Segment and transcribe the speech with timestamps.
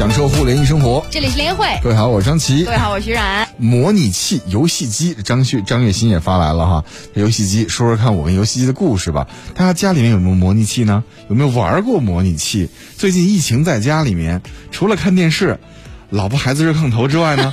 [0.00, 1.04] 享受互联易生活。
[1.10, 2.64] 这里是联会，各位好，我是张琪。
[2.64, 3.46] 各位好，我是徐冉。
[3.58, 6.84] 模拟器游戏机，张旭张月新也发来了哈。
[7.12, 9.28] 游戏机，说说看我跟游戏机的故事吧。
[9.54, 11.04] 大家家里面有没有模拟器呢？
[11.28, 12.70] 有没有玩过模拟器？
[12.96, 14.40] 最近疫情在家里面，
[14.70, 15.60] 除了看电视，
[16.08, 17.52] 老婆孩子热炕头之外呢？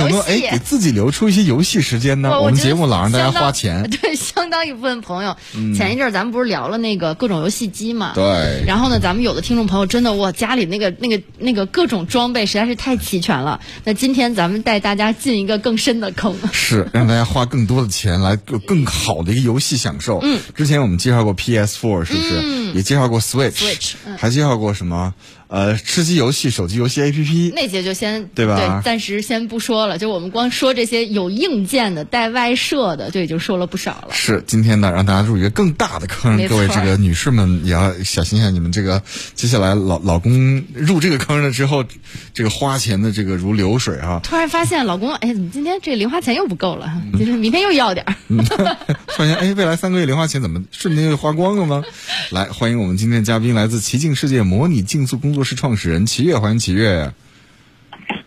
[0.00, 2.40] 有没有哎给自己留出一些游戏时间呢？
[2.40, 5.36] 我们节目老让大家花钱， 对，相当一部分朋友。
[5.76, 8.12] 前一阵咱们不是聊了那个各种游戏机嘛？
[8.14, 8.64] 对。
[8.66, 13.60] 然后呢，咱们有的听众朋友真的哇，家里那个那个那个各种装备实在是太齐全了。
[13.84, 20.18] 那今天咱们带大家进一个更深的坑， 是让大家花更多的钱来有更好的一个游戏享受。
[20.22, 20.40] 嗯。
[20.54, 22.40] 之前我们介绍过 PS Four，是不是？
[22.42, 22.74] 嗯。
[22.74, 25.14] 也介绍过 Switch，还介绍过什么？
[25.54, 28.56] 呃，吃鸡游戏、手机游戏 APP 那些就先对吧？
[28.56, 29.98] 对，暂时先不说了。
[29.98, 34.08] 就我们光说这些有硬件的、带外设的，就已经说了不少了。
[34.10, 36.44] 是，今天呢，让大家入一个更大的坑。
[36.48, 39.00] 各位这个女士们也要小心一下，你们这个
[39.36, 41.84] 接下来老老公入这个坑了之后，
[42.32, 44.20] 这个花钱的这个如流水啊。
[44.24, 47.00] 突然发现老公，哎，怎么今天这零花钱又不够了？
[47.16, 48.16] 就是明天又要点儿。
[49.16, 51.84] 发现哎，未来三个月零花钱怎么瞬间就花光了吗？
[52.30, 55.43] 来，欢迎我们今天的嘉宾，来自奇境世界模拟竞速工作。
[55.44, 57.12] 是创始人齐越，欢迎齐越。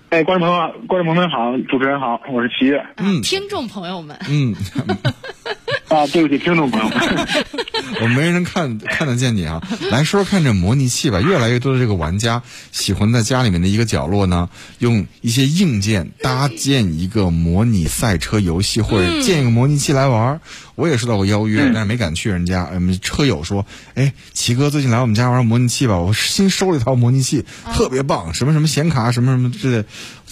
[0.09, 2.85] 哎，观众朋友，观众朋友们好，主持人好，我是齐越。
[2.95, 4.55] 嗯，听众朋友们，嗯，
[5.95, 7.27] 啊，对不起，听众朋友们，
[8.01, 9.61] 我没人看看得见你啊。
[9.89, 20.41] 来说说看这模拟器吧，越来越多的这个玩家喜欢在家里面的一个角落呢，用一些硬件搭建一个模拟赛车游戏，或者建一个模拟器来玩。
[20.75, 22.63] 我也收到过邀约，但是没敢去人家。
[22.65, 29.85] 我嗯，车友说：“哎，齐哥最近来我们家玩模拟器吧，我新收了一套模拟器，特别棒，什么什么显卡，什么什么之类，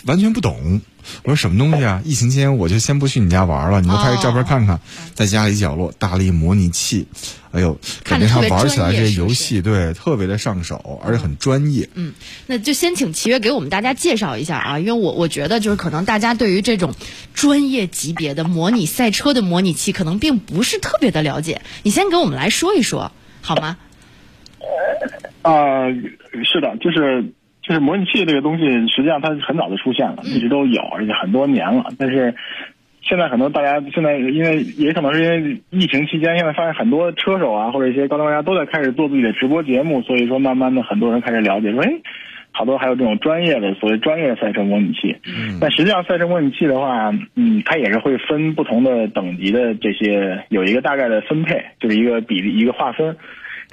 [0.03, 0.81] 完全不懂。”
[1.23, 4.80] 我说：“什么东西啊？”疫情期间我就先不去你家玩了，你都拍个照片看看，
[5.14, 7.08] 在家里角落搭了一模拟器。
[7.52, 11.88] 哎呦，感觉他玩起来这些游戏，对，特别的上手，而且很专业。
[11.94, 12.14] 嗯，
[12.47, 16.94] 那就先请齐越给我们大家介绍一下啊，因为我我觉得就是可能大家对于这种
[17.34, 21.62] 专业级别的模拟赛车的模拟器，可能并不是特别的了解。
[21.84, 23.78] 你先给我们来说一说好吗？
[25.44, 25.88] 啊，
[26.44, 27.31] 是的，就是
[27.68, 32.36] 就是模拟器这个东西，实际上它很早就出现了，一直都有，而且很多年了，但是。
[33.08, 41.92] 现在很多大家现在因为也可能是因为疫情期间，现在发现很多车手啊或者一些高端玩家都在开始做自己的直播节目，所以说慢慢的很多人开始了解说，哎，
[42.52, 45.16] 好多还有这种专业的所谓专业的赛车模拟器。
[45.28, 45.59] 嗯。
[45.62, 53.16] 但实际上赛车模拟器的话，嗯，它也是会分不同的等级的这些有一个大概的分配，就是一个比例一个划分，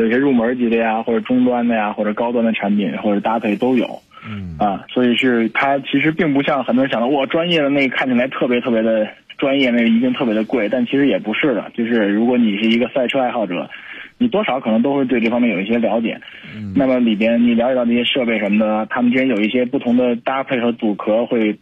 [0.02, 4.00] 有些入门级的呀，或者中端的呀，或者高端的产品或者搭配都有。
[4.28, 4.56] 嗯。
[4.58, 9.08] 啊，所以是它其实并不像很多人想的，哇，专业的那个看起来特别特别的。
[9.38, 11.68] 专业那个一定特别的贵，但其实也不是的。
[11.74, 13.68] 就是如果你是一个赛车爱好者，
[14.16, 16.20] 你多少可能都会对这方面有一些了解。
[16.54, 16.72] 嗯。
[16.76, 21.58] 那么里边你了解到那些设备什么的，他们之间有一些不同的搭配和组合，会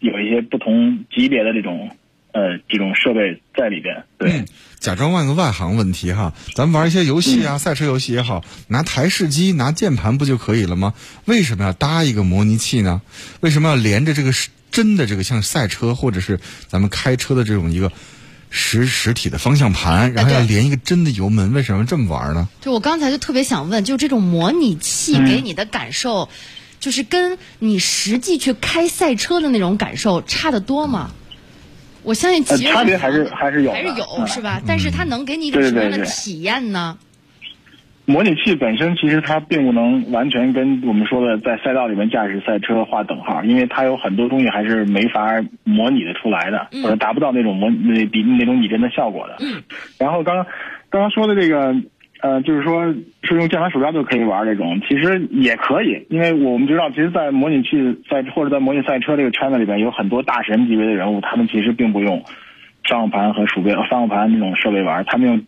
[0.00, 1.88] 有一些不同级别的这种
[2.34, 4.04] 呃这种设备在里边。
[4.18, 4.44] 对。
[4.78, 10.92] 假装问个外行问题哈，咱们玩一些游戏啊，赛车游戏也好，拿台式机拿键盘不就可以了吗？
[11.24, 13.00] 为什么要搭一个模拟器呢？
[13.40, 14.50] 为什么要连着这个是？
[14.70, 17.92] 真的这个像赛车或者是咱们开车的这种一个
[18.50, 22.48] 实实体的方向盘，然后要连一个真的油门，为什么这么玩呢？
[22.60, 26.28] 就我刚才就特别想问，就这种模拟器给你的感受，
[26.80, 31.12] 就是跟你实际去开赛车的那种感受差得多吗？
[32.04, 34.60] 我相信其实差别还是还是有，还是有是吧？
[34.66, 36.98] 但是它能给你一种什么样的体验呢？
[38.06, 49.38] 模拟器本身其实它并不能完全跟我们说的在赛道里面驾驶赛车划等号，因为它有很多东西还是没法模拟的出来的，或者达不到那种模那比那种拟真的效果的。
[49.98, 50.44] 然后刚刚
[50.90, 51.74] 刚刚说的这个，
[52.24, 52.86] 呃，就是说
[53.22, 57.76] 是用键盘鼠标就可以玩这种，其实也可以，因为我们知道，其实，在模拟器
[58.08, 62.24] 赛或者在模拟赛车这个圈子里边，有很多大神级别的人物，他们其实并不用
[62.88, 65.44] 方向盘和鼠标、方向盘那种设备玩，他们用。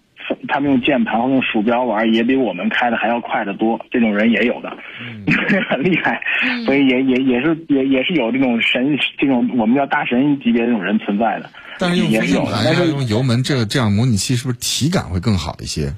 [0.48, 3.78] 他们用键盘或用鼠标玩，也比我们开的还要快得多。
[3.92, 4.76] 这种人也有的，
[5.70, 6.20] 很厉害，
[6.65, 11.48] 所以也也也是也也是有这种神这种我们叫大神级别这种人存在的。
[11.78, 15.92] 但是用方向盘是用油门，这这样模拟器是不是体感会更好一些？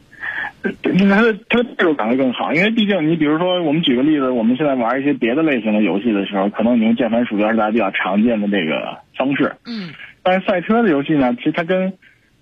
[0.63, 9.55] 它的它的代入感会更好，因为毕竟你比如说，我们举个例子，我们现在玩一些别的类型的游戏的时候，可能你用键盘鼠标是大家比较常见的这个方式。
[9.67, 9.91] 嗯。
[10.23, 11.93] 但是赛车的游戏呢，其实它跟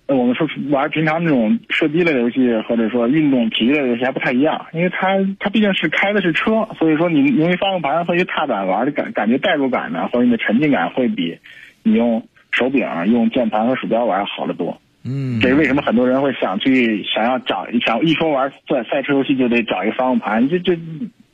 [0.07, 11.37] 我们说玩平常那种射击类的游戏，或者说运动体育类的游戏还不太一样，因为它它毕竟是开的是车，所以说你用一方向盘和一踏板玩的感感觉代入感呢，或者你的沉浸感会比
[11.83, 14.81] 你用手柄、用键盘和鼠标玩好得多。
[15.07, 20.77] 嗯，这是为什么很多人会想去想要找想一说玩赛赛车游戏就得找一个方向盘，这这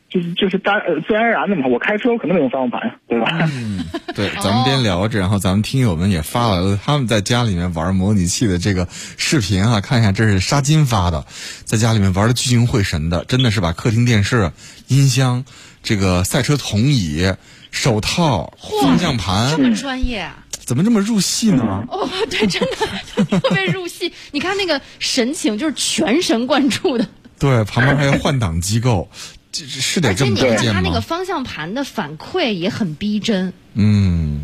[0.10, 1.66] 就是就是大呃自然而然的嘛。
[1.66, 3.50] 我开车我肯定得用方向盘，对吧？
[3.52, 3.84] 嗯，
[4.16, 11.26] 对，咱们边聊着，然后咱们听友们也发了他们在家里面玩模拟器的这个视频啊，看一下，这是沙金发的，
[11.66, 14.52] 在家里面玩的聚精会神的，真的是把客厅电视、
[14.88, 15.44] 音箱、
[15.82, 17.34] 这个赛车桶椅、
[17.74, 20.46] 手套、方向盘这，么专业啊！
[20.52, 21.84] 怎么这么入戏呢？
[21.90, 24.14] 哦，对，真的特别入戏。
[24.32, 27.06] 你看那个神情，就是全神贯注的。
[27.40, 29.10] 对，旁边还有换挡机构，
[29.52, 30.82] 这是得而且这么你看它多见吗？
[30.84, 33.52] 那个方向盘的反馈也很逼真。
[33.74, 34.44] 嗯，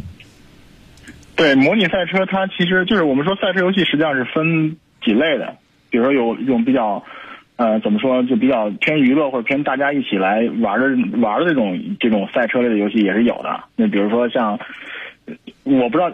[1.35, 5.55] 对，模拟赛车它其实就是我们说赛车游戏实际上是分几类的，
[5.91, 7.03] 比如说有一种比较，
[7.59, 13.65] 呃，怎么说就比较偏娱乐或者偏大家一起来玩的玩的这种这种赛车类的游戏也是有的。
[13.75, 14.57] 那比如说像，
[15.65, 16.09] 我不知道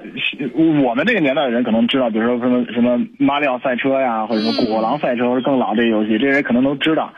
[0.82, 7.14] 我们这个年代的人可能知道，比如说什么什么马里奥赛车呀，或者说果狼赛车，或者更老这些游戏，这些人可能都知道。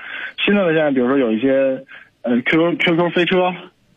[0.46, 1.86] 新的现在比如说有一些
[2.24, 3.54] 呃 QQ QQ 飞车。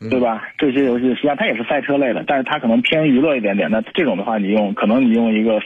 [0.09, 0.49] 对吧？
[0.57, 3.71] 这些游戏实际上它也是赛车类的，但是它可能偏娱乐一点点。
[3.71, 5.61] 那这种的话，你用可能你用一个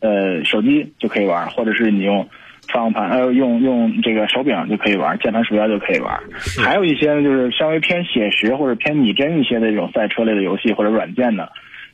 [0.00, 2.26] 呃手机就可以玩，或者是你用
[2.72, 6.18] 方向盘呃用用这个手柄就可以玩，键盘鼠标就可以玩。
[6.62, 11.48] 还有一些呢，就是稍微偏写实或者偏拟真一些的这种赛车类的游戏或者软件呢，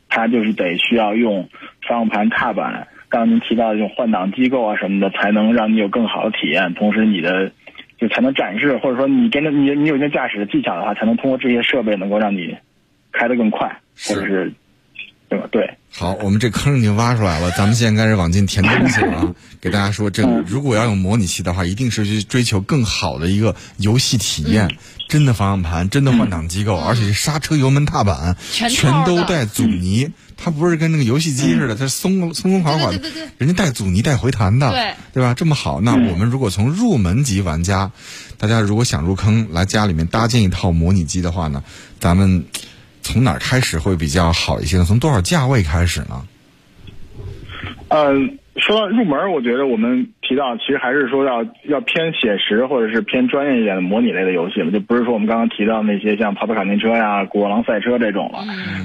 [0.08, 1.48] 它就是得需要用
[1.88, 2.88] 方向盘、踏板。
[3.08, 7.52] 刚刚您提到的这种换挡机构啊什么的，才能让你有更好的体验，同时你的
[7.96, 12.56] 就才能展示，或者说你真的你你有一些驾驶的技巧的话，才能通过这些设备能够让你
[13.12, 13.68] 开得更快，
[14.08, 14.52] 或者是
[15.34, 15.48] 对吧？
[15.50, 15.78] 对。
[15.96, 19.34] 好，我们这坑已经挖出来了，咱们现在开始往进填东西了啊！
[19.60, 24.68] 给大家说，这个如果要用模拟器的话，一定是去追求更好的一个游戏体验，
[25.08, 35.32] 真的方向盘，真的换挡机构，而且是刹车、油门、踏板全全都带阻尼，它不是跟那个游戏机似的，它是松松松垮垮的对对对对，人家带阻尼、带回弹的，对对吧？
[35.34, 37.92] 这么好，那我们如果从入门级玩家，
[38.36, 41.62] 大家如果想入坑，来家里面搭建一套模拟机的话呢，
[42.00, 42.44] 咱们
[43.04, 44.84] 从哪儿开始会比较好一些呢？
[44.84, 46.24] 从多少价位开始呢？
[47.88, 58.38] 嗯，说到入门，我觉得我们提到其实还是说要要偏写实或者是偏专业一点的模拟类的游戏嘛，就不是说我们刚刚提到那些像跑跑卡丁车呀、果狼赛车这种了。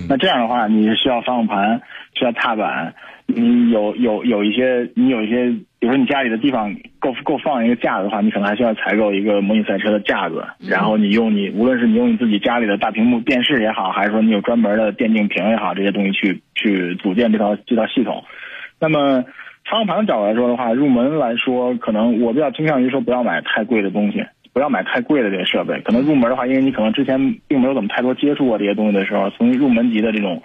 [0.07, 1.81] 那这样的话，你需要方向盘，
[2.13, 2.93] 需要踏板，
[3.35, 5.49] 你有有有一些你有一些，
[5.79, 18.23] 比如说你家里的地方够够放一个架子的话，你可能还需要采购一个模拟赛车的架子，然后你用你无论是你用你自己家里的大屏幕电视也好，还是说你有专门的电竞屏也好，这些东西去去组建这套这套系统。
[18.79, 19.23] 那么
[19.69, 25.79] 方向盘的角度来说的话，入门来说，可能我比较倾向于说不要买太贵的东西，不要买太贵的这些设备。
[25.81, 30.41] 可能入门的话，因为你可能之前并没有怎么太多接触过这些东西的时候，从入门级的这种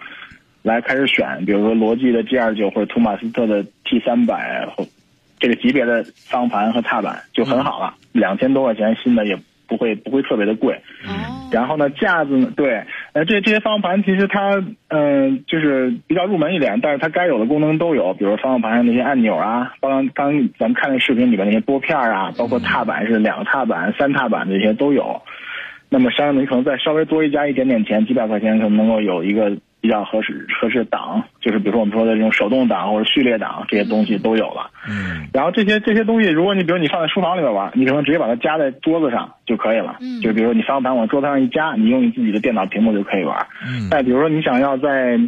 [0.65, 4.87] 来开始选，比如说罗技的 G 二九或者图马斯特的 T 三百或
[5.39, 9.37] 这个级别的方向盘和踏板就很好了，两千多块钱新的也
[9.69, 10.75] 不会不会特别的贵。
[11.07, 12.83] 哦，然后呢，架子呢，对，
[13.13, 25.21] 呃，这这些方向盘其实它，嗯、就是比较入门一点，但是它该有的功能都有，比如方向盘上那些按钮啊，刚刚刚咱们看那视频里边那些拨片啊，包括踏板是两个踏板、三踏板这些都有。
[25.91, 34.71] 那么相应的，你可能再稍微多一加一点点钱，几百块钱，可能能够有一个比较合适合适的档，就是比如说我们说的这种手动挡或者序列档这些东西都有了。
[34.89, 39.99] 嗯，然后这些这些东西，如果你比如你放在书房里边玩，你可能直接把它夹在桌子上就可以了。
[40.01, 43.47] 嗯就比如说你方向盘往桌子上一夹，你用你自己的电脑屏幕就可以玩。
[43.63, 45.21] 嗯再比如说你想要在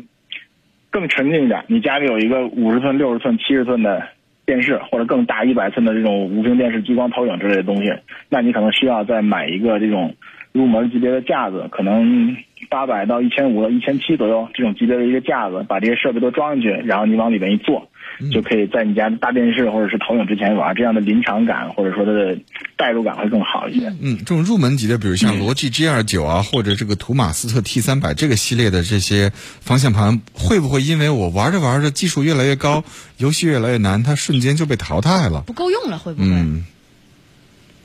[0.91, 4.09] 更沉浸一点，你家里有一个五十寸、六十寸、七十寸的
[4.47, 7.93] 电视，或者更大一百寸的这种无屏电视、激光投影之类的东西，
[8.31, 10.15] 那你可能需要再买一个这种
[10.53, 12.35] 入门级别的架子，可能
[12.71, 17.89] 八百到一千五到一千七左右这种级别的一个架子，把这些设备都装进去，然后你往里面一坐，
[18.33, 22.39] 就可以在你家的大电视或者是投影之前玩，这样的临场感或者说它的
[22.77, 23.93] 代入感会更好一些。
[24.01, 32.83] 嗯，这种入门级的，比如像罗技 G 二九啊，或者这个图马斯特 T 三百这个系列的这些方向盘，会不会因为我玩着玩着技术越来越高，
[33.19, 35.43] 游戏越来越难，它瞬间就被淘汰了？
[35.47, 36.29] 不够用了，会不会？
[36.29, 36.65] 嗯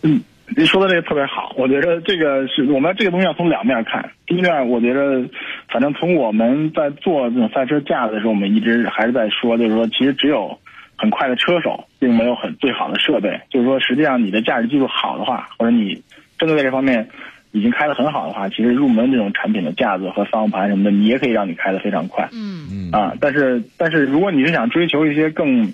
[0.04, 0.22] 嗯，
[0.56, 4.12] 您说的这个特别好，我觉得这个是我们这个东西要从两面看。
[4.28, 5.30] 第一面，我觉得
[5.70, 10.60] 反正从我们在做这种赛车架子的时候，我们一直还是在说，就是说其实只有
[10.98, 13.40] 很快的车手，并没有很最好的设备。
[13.50, 16.04] 就是说，实际上你的驾驶技术好的话，或者你
[16.38, 17.08] 真的在这方面
[17.54, 22.28] 已经开得很好的话，其实入门这种产品的架子和方向盘什么的，你也可以让你开得非常快。
[22.34, 25.72] 嗯嗯啊，但是但是如果你是想追求一些更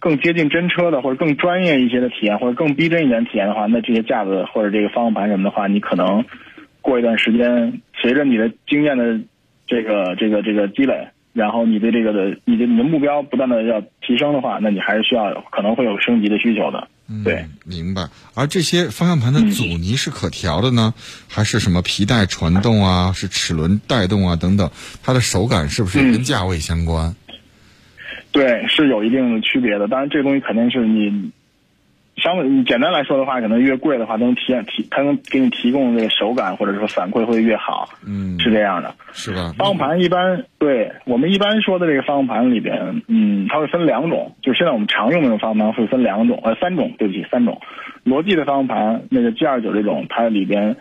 [0.00, 6.24] 更接近真车的或者更专业一些的体验，或者更逼真一点体验的话，那这些架子或者这个方向盘什么的话，你可能
[6.80, 9.20] 过一段时间，随着你的经验的
[9.66, 16.88] 这个这个这个积累，然后你对这个的你的你的目标不断的要提升的话，那你还是需要可能会有升级的需求的。
[17.24, 18.08] 对，明白。
[18.34, 20.94] 而这些方向盘的阻尼是可调的呢，
[21.28, 24.70] 还是什么皮带传动啊，是齿轮带动啊等等？
[25.02, 27.16] 它的手感是不是跟价位相关？
[28.32, 29.88] 对，是有一定的区别的。
[29.88, 31.30] 当然，这个东西肯定是你。
[32.16, 37.88] 相对你简单来说的话，可能越贵的话，能体验提，它能给你提供这个手感或者说反馈会越好。
[38.06, 39.54] 嗯，是这样的，是吧？
[39.56, 47.58] 方向盘一般，对我们一般说的这个方向盘里边，嗯，它会分两种，就是现在我们常用的那种方向盘会分两种，呃，三种，对不起，三种。
[48.04, 50.76] 罗技的方向盘，那个 G 二九这种，它里边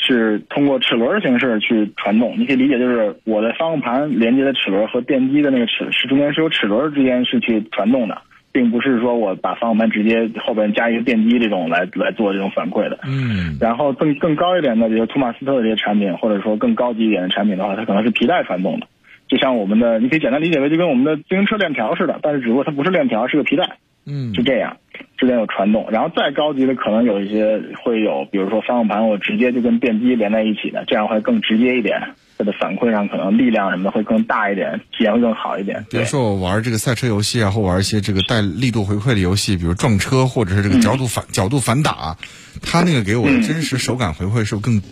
[0.00, 2.34] 是通过齿轮形式去传动。
[2.38, 8.16] 你可以理解就是我的方向盘连接的齿轮和电机的那个齿是中间是有齿轮之间是去传动的。
[8.52, 18.88] 并不是说我把方向盘直接后边加一个电机这种来来做这种反馈的，嗯，然后更更高一点的，比如托马斯特的这些产品，或者说更高级一点的产品的话，它可能是皮带传动的，
[19.28, 23.76] 就像我们的，你可以简单理解为就跟我们的自行车链条似的，但是只不过它不是链条，是个皮带，
[24.10, 24.76] 嗯，就这样，
[25.16, 32.00] 之间有传动，然后再高级的可能有一些会有，比如说方向盘我直接就跟电机连在一起的，这样会更直接一点。
[32.36, 35.84] 它的反馈上可能力量什么的会更大一点，体验会更好一点。
[35.90, 42.16] 比如说我玩这个赛车游戏啊，或玩一些这个带力度回馈的游戏，比如撞车或者是这个角度反角度反打，
[42.62, 44.82] 它那个给我的真实手感回馈是不是更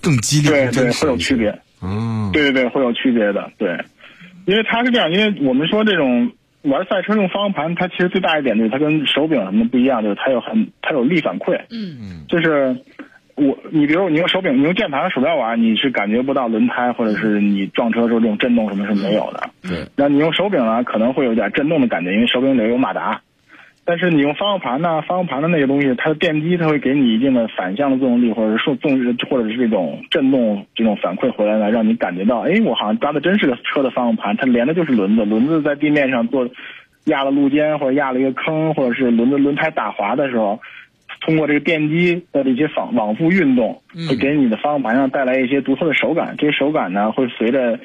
[0.00, 0.70] 更激烈？
[0.70, 1.60] 对对，会有区别。
[1.82, 3.50] 嗯，对对对，会有区别的。
[3.58, 3.76] 对，
[4.46, 6.30] 因为它是这样，因为我们说这种
[6.62, 11.58] 玩赛车用方向盘，它其实最大一点就是它跟手柄什么不一样，就是它有很它有力反馈。
[11.70, 12.76] 嗯嗯，就是。
[13.36, 19.48] 我，你比如你用手柄，你用键盘和鼠标玩，你是感觉不到轮胎或者是你撞车时候这种震动什么是没有的。
[19.62, 19.86] 对。
[19.96, 23.22] 那你用手柄呢，可能会有点震动的感觉，因为手柄里有马达。
[23.90, 28.92] 但是你用方向盘呢，方向盘的那个东西，它的电机它会给你一定的反向的作用力，或者是受纵
[29.28, 36.48] 或者是这种震动这种反馈回来呢，让你感觉到，哎，我好像抓的真是个车的方向盘，它连的就是轮子，轮子在地面上做
[37.06, 40.60] 压了路肩或者压了一个坑，或者是轮子轮胎打滑的时候。
[41.22, 46.34] 通过这个电机的这些往往复运动，会给你的方向盘上带来一些独特的手感。
[46.38, 47.78] 这些手感呢，会随着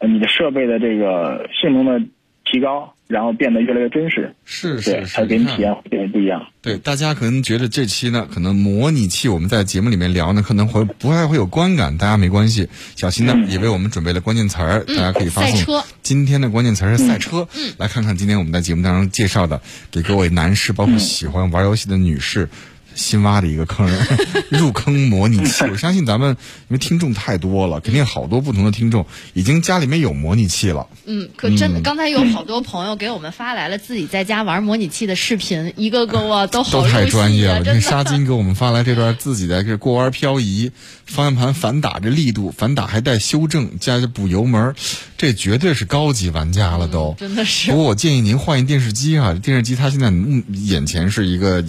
[0.00, 2.06] 呃你的设备的这个性能的
[2.44, 4.34] 提高，然后变得越来越真实。
[4.44, 6.46] 是是是，它给你体验会变得不一样。
[6.60, 11.96] 对，大家可能觉得这期呢，可能模拟器我们在节目里面聊呢，可能会不太会有观感。
[11.96, 15.82] 大家没关系，小新呢也为我们准备了关键词儿，大家可以发送。
[16.02, 17.48] 今天的关键词是赛车，
[17.78, 19.60] 来看看今天我们在节目当中介绍的，
[19.90, 22.48] 给各位男士，包括喜欢玩游戏的女士。
[22.94, 23.88] 新挖的一个坑，
[24.50, 25.64] 入坑模拟器。
[25.64, 26.30] 我相信咱们
[26.68, 30.86] 因为听众太多了，肯定好多不同的听众已经家里面有模拟器了。
[31.06, 37.58] 嗯，可真的，刚才有好多朋友给我们发来了自己在家玩模拟器的视频，一个个哇都 都太专业了。
[37.58, 40.70] 你看沙金给我们发来这段自己在这过弯漂移，
[41.04, 44.74] 方向盘反打这力度，反打还带修正，加补油门，
[45.18, 47.14] 这绝对是高级玩家了都。
[47.18, 47.70] 真的是。
[47.70, 50.12] 不过我建议您换一电视机啊，电视机它现在
[50.52, 51.64] 眼前是一个。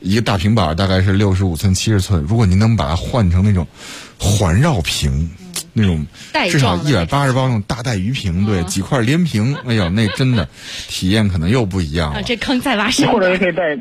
[0.00, 3.66] 一个大平板大概是六十五寸、七十寸，如果您能把它换成那种
[4.18, 5.30] 环绕屏，
[5.72, 6.06] 那种
[6.50, 10.48] 至少一百八十磅那种大带鱼屏，对，几块连屏，哎呦，那真的
[10.88, 12.22] 体验可能又不一样了。
[12.22, 13.08] 这坑再挖深。
[13.10, 13.76] 或者可以戴，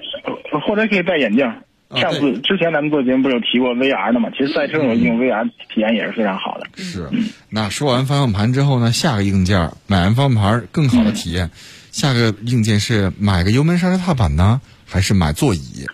[0.68, 1.46] 或者可以戴眼镜。
[2.00, 4.30] 上次之前咱们做节目不是有提过 VR 的嘛？
[4.30, 6.68] 其实赛车用用 VR 体验也是非常好的。
[6.76, 7.10] 是。
[7.50, 8.92] 那说完方向盘之后呢？
[8.92, 11.50] 下个硬件买完方向盘更好的体验，
[11.92, 15.88] 下个硬件是买个油门刹车踏板呢，还是买座椅？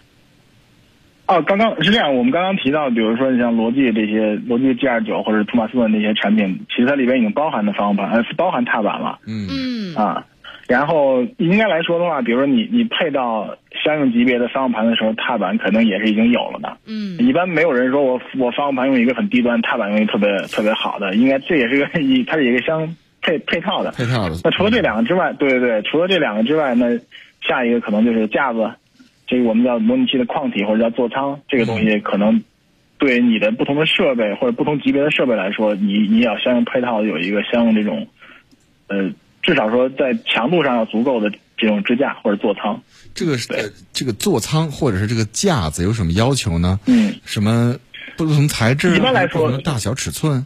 [1.27, 9.17] 哦，刚刚是这样，我们刚刚提到，比如说你像罗技这些，罗技 G 二九或者托马斯的那些产品，其实它里边已经包含的方向盘，呃，包含踏板了。
[9.25, 10.25] 嗯嗯啊，
[10.67, 16.77] 然后应该来说的话，比如说你你配到相应级别的方向盘的时候，踏板可能也是已经有了的。
[16.85, 22.87] 嗯，一般没有人说我我方向盘用一个很低端，踏板用一个特别特别好的，应该这也是个一，它是一个相
[23.23, 23.91] 配配套的。
[23.93, 24.35] 配套的。
[24.43, 26.99] 那除了这两个之外，对对对，除了这两个之外，那
[27.41, 28.69] 下一个可能就是架子。
[29.27, 32.43] 这个我们叫模拟器的矿体或者叫座舱，这个东西可能
[32.97, 38.07] 对你的不同的设备或者不同级别的设备来说，你你要相应配套有一个相应这种，
[38.87, 42.81] 呃，至少说在强度上要足够的这种支架或者座舱。
[43.13, 43.47] 这个是
[43.93, 46.79] 这个座舱或者是这个架子有什么要求呢？
[46.85, 47.75] 嗯，什么
[48.17, 48.95] 不同材质？
[48.95, 50.45] 一般来说，大小尺寸？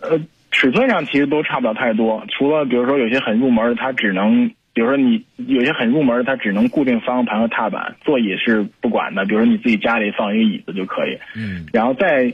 [0.00, 0.18] 呃，
[0.50, 4.50] 尺寸上其实都差不了太多，除了比如说有些很入门的，它只能。
[4.76, 9.24] 比如说你有些很入门，它只能固定方向盘和踏板，座椅是不管的。
[9.24, 11.18] 比如说你自己家里放一个椅子就可以。
[11.34, 11.64] 嗯。
[11.72, 12.30] 然后再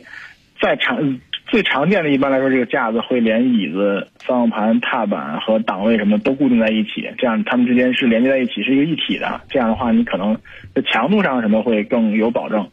[0.61, 9.41] 再常最常见的一般来说，这个架子会连椅子、方向盘、踏板和档位什么都固定在一起，这样它们之间是连接在一起，是一个一体的。
[9.49, 10.37] 这样的话，你可能
[10.75, 12.69] 在强度上什么会更有保证，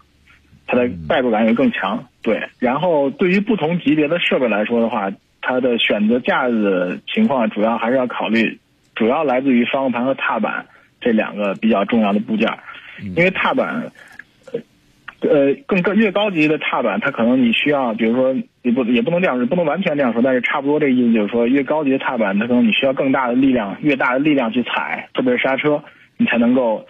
[0.65, 2.07] 它的代入感也更强。
[2.23, 2.41] 对。
[2.57, 5.11] 然后对于不同级别的设备来说的话，
[5.41, 8.57] 它的选择架子情况主要还是要考虑。
[8.99, 10.65] 主要来自于方向盘和踏板
[10.99, 12.51] 这两个比较重要的部件，
[13.15, 13.89] 因为踏板，
[14.51, 25.81] 呃呃更更越高级的踏板，它可能你需要，比如说也不也不能这样说，不能完全这样说，但是差不多这意思就是说，越高级的踏板，它可能你需要更大的力量，越大的力量去踩，特别是刹车，
[26.17, 26.85] 你才能够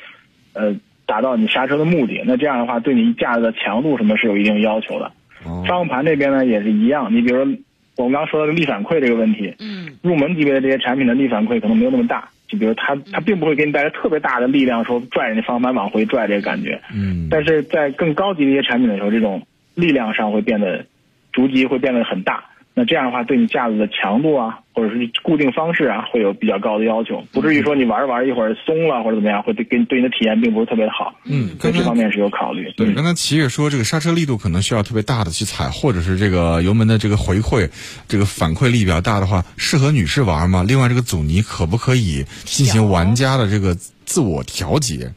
[0.53, 0.75] 呃
[1.05, 2.23] 达到你刹车的目的。
[2.25, 5.05] 那这样的话，对你架子的强度什么是有一定要求的。
[5.45, 7.53] 哦方向盘这边呢也是一样，你比如说
[8.03, 16.81] 我们刚刚说的力反馈这个问题，嗯入门级别的这些产品的力反馈可能没有那么大，就比如它它并不会给你带来特别大的力量，说拽着你方向盘往回拽这个感觉。
[16.95, 20.85] 嗯，但是在更高级的一些产品的时候，这种力量上会变得
[21.33, 22.45] 逐级会变得很大。
[22.79, 31.13] 那这样的话，对你架子的强度啊，或者是固定方式啊，会有比较高的要求，不至于说你玩着玩着一会儿松了或者怎么样，会对跟对你的体验并不是特别的好。
[31.25, 32.71] 嗯，刚才所以这方面是有考虑。
[32.77, 37.69] 对，嗯刚才齐越说这个刹车力度可能需要特别大的去踩，或者是这个油门的这个回馈，
[38.07, 40.63] 这个反馈力比较大的话，适合女士玩吗？
[40.65, 45.11] 另外，这个阻尼可不可以进行玩家的这个自我调节？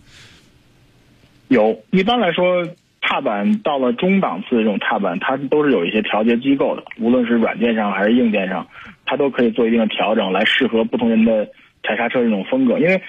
[1.46, 2.66] 有，一般来说，
[3.12, 8.66] 踏板到了中档次的这种踏板，它都是有一些调节机构的，无论是软件上还是硬件上，
[9.04, 11.50] 它都可以做一定的调整，来适合不同人的
[11.82, 12.78] 踩刹车这种风格。
[12.78, 13.02] 因为，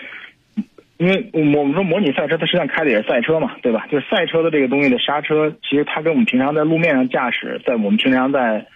[0.98, 3.88] 因为我们说模拟赛车，它实际上开的也是赛车嘛，对吧？
[3.90, 8.68] 就是赛车的这个东西的刹车，其实它跟我们平常在路面上驾驶，在我们平常在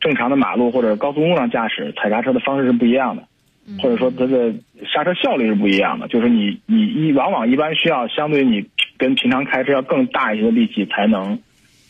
[0.00, 3.24] 正常的马路或者高速公路上驾驶踩刹车的方式是不一样的。
[3.80, 4.52] 或者说它的
[4.92, 8.66] 刹车效率是不一样的，就是你你一往往一般需要相对于你
[9.02, 11.40] 跟平常开车要更大一些的力气才能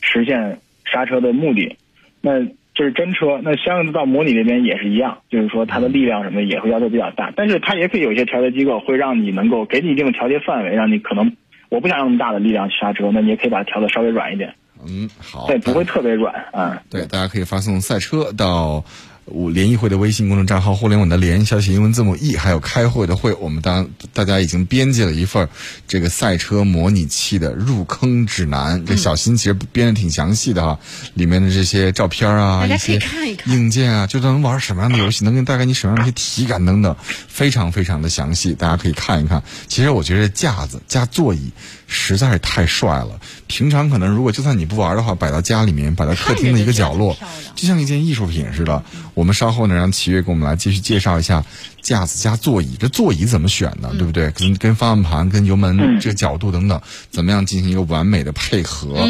[0.01, 1.77] 实现刹车的目的。
[2.23, 2.43] 那
[2.75, 11.37] 这是真车，那相应的到模拟这边也是一样，就是说它的力量什么的也会要求比较大，但是它也可以有一些调节机构会让你能够给你一定的调节范围，让你可能
[11.69, 14.55] 我不想用那么大的力量去刹车，那你也可以把它调的稍微软一点，
[14.89, 16.83] 嗯，好，对不会特别软啊。
[16.91, 18.83] 对，大家可以发送赛车到
[19.25, 25.49] 我联谊会的微信公众账号“互联网的联”小写英文字母 e，还有开会的会，我们当大家已经编辑了一份
[25.87, 28.85] 这个赛车模拟器的入坑指南。
[28.85, 30.79] 这小新其实编的挺详细的哈，
[31.15, 36.97] 里面的这些照片啊，一些看一看硬件啊，就能玩什么样的游戏，能给带给你什么样的一些体感等等，
[37.29, 39.41] 非常非常的详细，大家可以看一看。
[39.69, 41.53] 其实我觉得架子加座椅
[41.87, 47.17] 实在是太帅了，平常可能如果就算你不玩的话，摆到家里面，摆到客厅的一个角落
[47.55, 48.83] 就像一件艺术品似的。
[49.15, 51.45] 我们稍后呢，让齐越给我们来继续介绍一下
[51.83, 53.91] 架子加座椅，这座椅怎么选呢？
[53.99, 54.31] 对不对？
[54.31, 59.07] 跟跟方向盘、跟油门这个角度等等，怎么样进行一个完美的配合？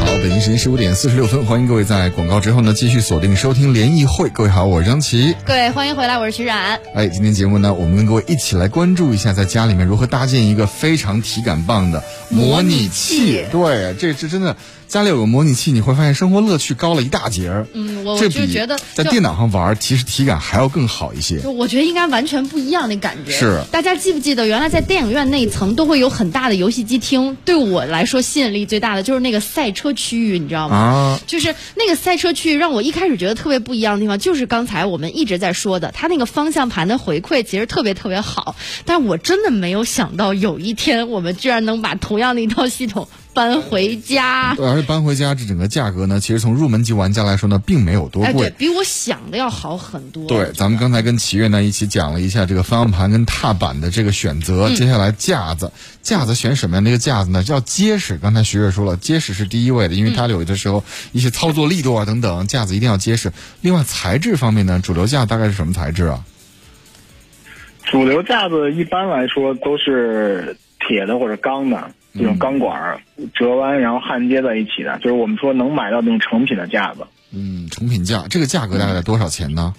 [0.00, 4.28] 好，北京时间十五点四十六分，欢迎各位在广告之后呢继续锁定收听联谊会。
[4.30, 5.34] 各位好，我是张琪。
[5.44, 6.80] 各位欢迎回来，我是徐冉。
[6.96, 13.44] 哎，今天节目呢，我们跟各位一起来关注一下，在家里面如何搭建一个非常体感棒的模拟器。
[13.52, 14.56] 对，这这真的
[14.92, 17.66] 家里有个模拟器，你会发现生活乐趣高了一大截儿。
[17.72, 21.40] 嗯，我就觉得在电脑上玩，其实体感还要更好一些。
[21.40, 23.32] 就我觉得应该完全不一样的感觉。
[23.32, 27.38] 是大家记不记得，原来在电影院那一层都会有很大的游戏机厅？
[27.46, 30.76] 对我来说，吸引力最大的就是那个赛车区域，你知道吗？
[30.76, 38.56] 啊，就是那个赛车区域，让我一开始觉得特别不一样的地方，就是刚才我们一直在说的，它那个方向盘的回馈其实特别特别好。
[38.84, 44.54] 但我真的没有想到，有一天我们居然能把同样的一套系统搬回家。
[44.54, 48.50] 对，而且搬回家这整个价格呢，其实从入门级玩家来说呢，并没有多哎，对贵。
[48.58, 50.26] 比我想的要好很多。
[50.26, 57.42] 对，咱们刚才跟齐越呢一起讲了一下这个方向盘跟踏板的这个选择，接下来架子，架子选什么样的一个架子呢？
[57.48, 58.18] 要结实。
[58.18, 63.32] 刚才徐越说了，结实是第一位的，因为它有的时候一些操作力度啊等等，架子一定要结实。
[63.60, 66.24] 另外材质方面呢，主流架大概是什么材质啊？
[67.84, 73.00] 主流架子一般来说都是铁的或者钢的这种钢管儿
[73.34, 77.06] 折弯，然后焊接在一起的，就是我们说能买到那种成品的架子。
[77.34, 79.72] 嗯，成品架，这个价格大概在多少钱呢？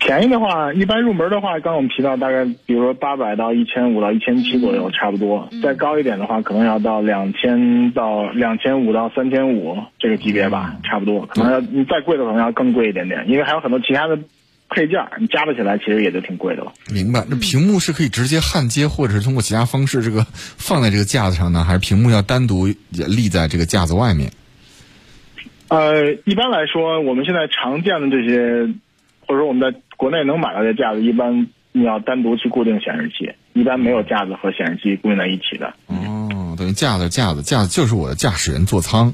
[0.00, 5.48] 便宜的话，一般入门的话，刚刚我们提到大概，比如说八百到一千五到一千七左右，差不多。
[5.60, 11.26] 再高一点的话，可能要到两千到两千五到三千五这个级别吧，差不多。
[11.26, 14.16] 可能要你再贵的可能要更贵一点点，因为还有很多其他的
[14.68, 16.72] 配件儿，你加了起来其实也就挺贵的了。
[16.92, 17.24] 明白。
[17.28, 20.26] 那屏幕是可以直接焊接，或者是通过其他方式这个
[20.58, 24.30] 放在这个架子上呢，还是屏幕要单独立在这个架子外面？
[25.68, 28.72] 呃，一般来说，我们现在常见的这些，
[29.26, 35.74] 或者说我们在国内能买到的架子，一般你要单独去固定显示器，一般没有架子和显示器固定在一起的。
[35.88, 39.12] 哦，等于架子架子架子就是我的驾驶员座舱。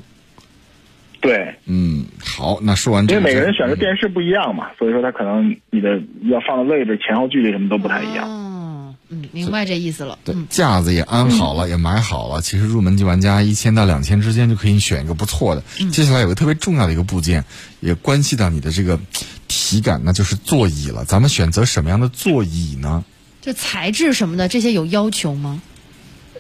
[1.24, 8.28] 对，嗯，好，那说完这个，因为每个人选的电视不一样嘛，所以说他可能你的要放的位置、前后距离什么都不太一样。
[8.28, 10.18] 哦，嗯，明白这意思了。
[10.22, 12.42] 对嗯，架子也安好了，也买好了。
[12.42, 15.62] 其实入门级玩家一千到两千之间就可以选一个不错的。
[15.90, 17.42] 接下来有个特别重要的一个部件，
[17.80, 19.00] 也关系到你的这个
[19.48, 21.06] 体感，那就是座椅了。
[21.06, 23.02] 咱们选择什么样的座椅呢？
[23.40, 25.62] 就材质什么的这些有要求吗？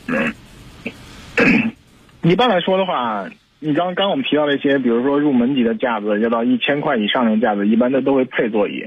[2.22, 3.26] 一般来说的话，
[3.64, 8.84] 你刚刚我们提到的一些，比如说入门级的架子，要到一千块以上的架子，一般的都会配座椅。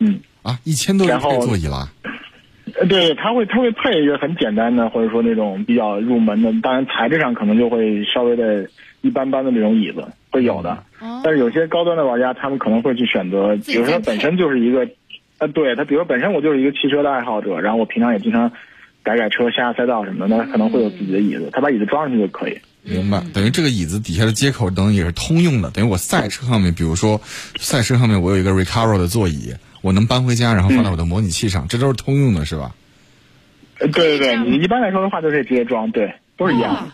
[0.00, 1.90] 嗯，啊，一千多就然后配座椅了。
[2.80, 8.66] 呃，对，他会他会配一个很简单的，或者说那种比较入门的，当然材质上可能就会稍微的
[9.02, 10.70] 一般般的那种椅子会有的。
[11.00, 14.88] 哦但是有些高端的玩家，他们可能会去选择，比如说本身就是一个，
[15.36, 18.50] 呃，对他，比如本身我就是一个汽车的爱好者，然后我平常也经常
[19.02, 22.58] 改改车、下下赛道什么的，那他可能会有自己的椅子，他把椅子装上去就可以。
[22.84, 27.20] 明白，等于这个椅子底下的接口等于也是通用的，等于我赛车上面，比如说
[27.58, 32.74] 赛车上面我有一个 Recaro 的座椅，我能搬回家，然后放在我的模拟器上，这都是通用的，是吧？
[33.80, 36.92] 呃，对对对，你一般来说的话都可以直接装，对，都是一样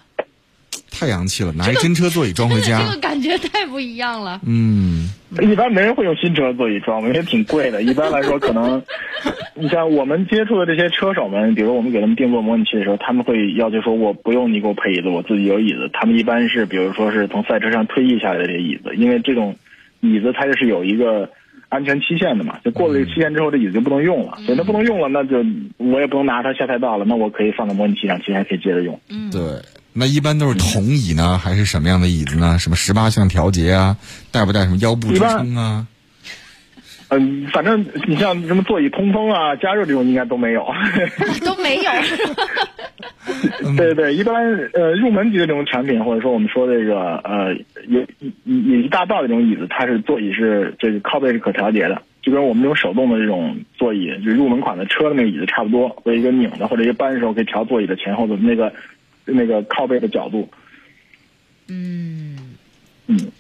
[0.91, 3.01] 太洋气了，拿一真车座椅装回真的 这家个。
[3.01, 4.41] 感觉太不一样了。
[4.45, 7.83] 嗯，一般没人会用新车座椅装，因为挺贵的。
[7.83, 8.83] 一般来说，可能
[9.55, 15.89] 你像我们接触的这些车手们，比如我们给他们定做模拟器的时候，他们会要求说我不用你给我配椅子，我自己有椅子。
[15.93, 19.55] 他们一般是比如说是从赛车上退役下来的这些椅子，因为这种
[20.01, 21.31] 椅子它就是有一个
[21.69, 24.37] 安全期限的嘛，就过了这个期限之后，这椅子就不能用了。
[24.45, 25.45] 所以它不能用了，那就
[25.77, 28.99] 我也不能拿它下赛道了，那我可以放到模拟器上，其实还可以接着用。
[29.09, 29.41] 嗯，对。
[29.93, 32.59] 那一般都是铜椅呢，还是什么样的椅子呢？
[32.59, 33.97] 什么十八项调节啊？
[34.31, 35.87] 带不带什么腰部支撑啊？
[37.09, 40.65] 嗯，反正你像什么座椅通风啊、加热这种应该都没有。
[41.45, 41.91] 都没有。
[43.77, 44.35] 对对，一般
[44.73, 47.53] 呃入门级的这种产品，或者说我们说这个呃
[47.89, 58.73] 有一一一大道的这种椅子，它是座椅是这个靠背是可调节的，就跟我们这种手动的这种座椅，就入门款的车的那个椅子差不多，和一个拧的或者一个扳的时候可以调座椅的前后的那个
[59.25, 60.49] 那个靠背的角度。
[61.69, 62.37] 嗯，
[63.07, 63.31] 嗯，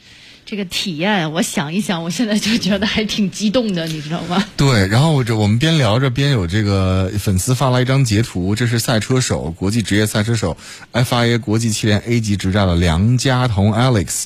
[0.46, 4.44] 这个体验，我想一想，我现在就觉得还挺激动的，你知道吗？
[4.56, 10.56] 对，然后这我们边聊着边有这个粉丝发来一张截图，这是赛车手、国际职业赛车手
[10.92, 14.24] FIA 国际汽联 A 级执照的梁家彤 Alex，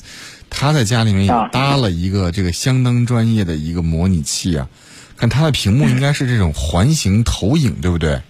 [0.49, 4.69] 他在家里面也啊搭了一个这个相当专业的一个模拟器啊，
[5.17, 8.21] 看他的屏幕应该是这种环形投影，对不对？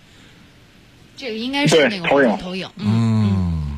[1.18, 2.86] 这个应该是那个投影投影，嗯。
[2.88, 3.78] 嗯，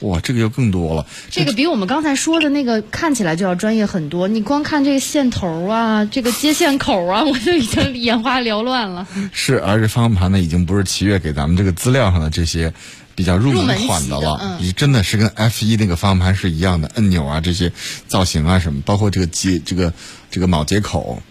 [0.00, 1.06] 哇，这个就更多了。
[1.30, 4.28] 这个比我们刚才说的那个看起来就要专业很多。
[4.28, 9.06] 你光看这个线头啊，这个接线口啊， 我就已经眼花缭乱了。
[9.32, 12.74] 是，而且方向盘呢，已经不是奇越给咱们这个资料上的这些
[13.14, 17.72] 比较入门款的了，你真的是跟 F 一那个方向盘是一样的，按钮啊这些
[18.06, 19.92] 造型啊什么，包括这个接这个
[20.30, 21.22] 这个铆接口。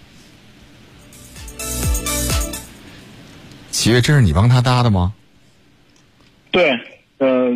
[3.70, 5.14] 奇越，这是你帮他搭的吗？
[6.54, 6.80] 对，
[7.18, 7.50] 呃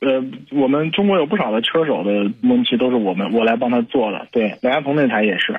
[0.00, 4.26] 呃，我们中国有不少的车手的问题都是我们我来帮他做的。
[4.32, 5.58] 对，梁家鹏那台也是。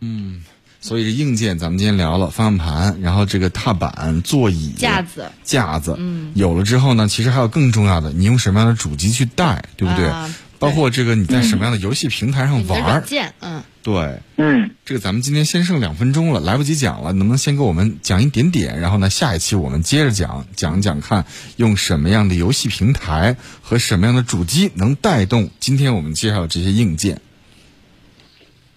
[0.00, 0.42] 嗯
[0.80, 10.06] 所以这硬件咱们今天聊了方向盘，然后这个踏板、座椅、架子、架子，嗯，有了之后呢，其实还有更重要的，你用什么样的主机去带，对不对？
[10.06, 10.32] 啊
[10.66, 13.04] 包括这个你在什么样的游戏平台上玩儿，
[13.40, 14.18] 嗯，对。
[14.36, 18.80] 嗯，这个咱们今天先剩两分钟了，来不及讲了，能不能先给我们讲一点点？
[18.80, 21.24] 然后呢，下一期我们接着讲，讲讲看
[21.56, 27.20] 用什么样的游戏平台和什么样的主机能带动今天我们介绍的这些硬件。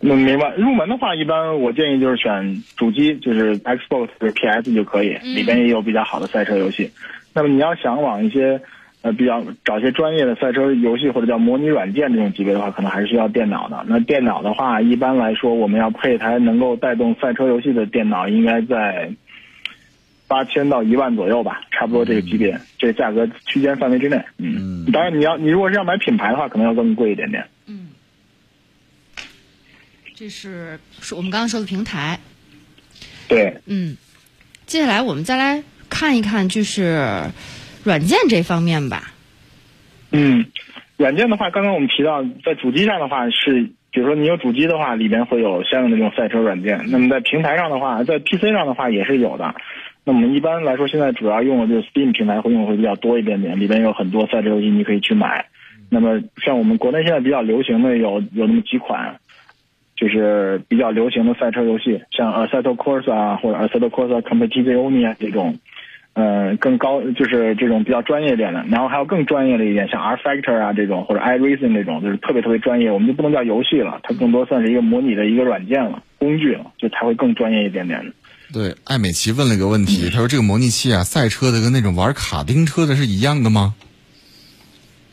[0.02, 0.56] 嗯，明白。
[0.56, 6.92] 入门的话，一般我建议就是选主机，就是 Xbox 或者 PS 就可以，里边也有比较好的赛车游戏。
[7.34, 8.62] 那么你要想往一些
[9.02, 13.86] 呃比较找一些专业的赛车游戏或者叫模拟软件这种级别的话，可能还是需要电脑的。
[13.88, 19.12] 那电脑的话，一般来说我们要配一台能够带动赛车游戏的电脑，应该在
[20.28, 24.22] 八千到一万左右吧，差不多这个级别，这个价格区间范围之内。
[24.38, 27.48] 嗯，当然你要你如果是要买品牌的话，可能要更贵一点点。
[27.68, 27.88] 嗯
[30.14, 32.20] 这是是我们刚刚说的平台。
[33.30, 33.56] 对。
[33.68, 33.96] 嗯，
[34.66, 37.10] 接下来我们再来看一看，就是
[37.90, 39.12] 软件这方面吧。
[40.12, 40.46] 嗯，
[40.96, 46.80] 软件的话，刚刚我们提到，在主机上的话是，比如说你有主机的话，里边会有相应的这种赛车软件。
[46.92, 49.56] 那么在平台上的话，在 PC 上的话也是有的。
[50.06, 55.48] 那我们一般来说，现在主要用的就是 Steam 平台会用的会比较多一点点，里边有很多赛车游戏你可以去买。
[55.90, 59.20] 那么像我们国内现在比较流行的有有那么几款，
[59.96, 65.58] 就是比较流行的赛车游戏，像 Assetto Corsa 啊，或者 Assetto Corsa Competizione 这种，
[66.14, 68.66] 呃，更高就是这种比较专业一点的。
[68.70, 78.12] 然后还有更专业的一点，像 R Factor 啊这种，或者 iRacing 这种，就是特别特别专业，我们就不能叫游戏了，它更多算是一个模拟的一个软件了，工具了，就它会更专业一点点的。
[78.52, 83.76] 对，艾美琪问了一个问题，他说这个模拟器啊，赛车的跟那种玩卡丁车的是一样的吗？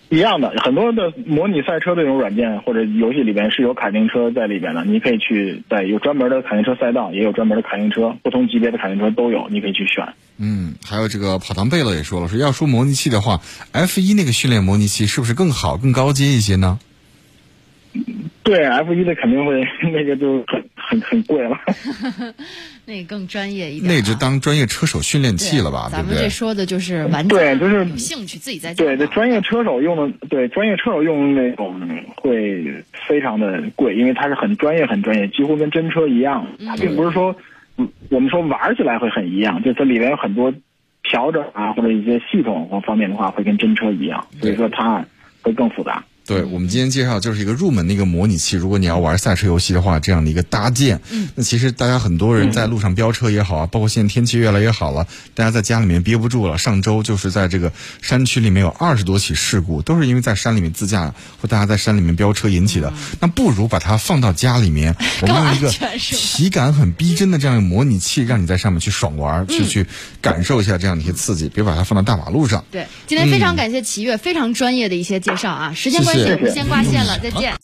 [0.08, 10.06] 一样的，很多的模拟赛车这种软件或者游戏里边是有卡丁车在里边的，你可以去在有专门的卡丁车赛道，也有专门的卡丁车，不同级别的卡丁车都有，你可以去选。
[10.38, 13.40] 嗯，还有这个跑堂贝勒也说了，说要说模拟器的话
[13.72, 16.78] ，F 一那个训练模拟器是不是更好、更高阶一些呢？
[18.44, 19.60] 对，F 一的肯定会
[19.92, 21.58] 那个就很很很贵了。
[22.86, 25.88] 那个更专业一点、啊，那就当专业车手训练器了吧？
[25.90, 26.22] 咱们对不对？
[26.22, 31.80] 这说的就是玩家对就是有兴趣自己在家对，这专业车手用的，对专业车手用的那种
[32.14, 32.64] 会
[33.08, 36.46] 非常的贵，因为它是很专业、很专业，几乎跟真车一样。
[36.64, 37.34] 它并不是说，
[37.76, 40.52] 嗯，我们说玩起来会很一样，就它里面有很多
[41.02, 45.04] 调整啊，或者一些系统或方面的话，会跟真车一样，所以说它
[45.42, 46.04] 会更复杂。
[46.26, 51.00] 对我们今天介绍就是一个入门的一个模拟器，如果你要玩赛车游戏的话，这样的一个搭建。
[51.10, 56.58] 嗯，那其实大家很多人在路上飙车也好啊，包括现在天气越来越好了，大家在家里面憋不住了。
[56.58, 62.92] 上周就是在这个山区里面有二十多起事故，都是因为在山里面自驾或大家在山里面飙车引起的。
[63.20, 69.86] 那不如把它放到家里面，我们用一个体感很逼真的这样一个模拟器，让你在上面去爽玩，去去
[70.20, 72.64] 感受一下这样的一些刺激，别把它放到大马路上。
[72.70, 75.72] 对，今天非常感谢齐越非常专业的一些介绍啊！
[75.72, 77.54] 时间关系，谢谢我们先挂线了，再见。